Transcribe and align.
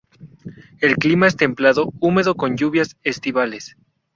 El 0.79 0.95
clima 0.95 1.27
es 1.27 1.35
templado 1.35 1.93
húmedo 1.99 2.33
con 2.33 2.57
lluvias 2.57 2.97
estivales. 3.03 3.77